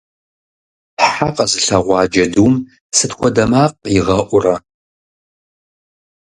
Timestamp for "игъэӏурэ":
3.97-4.55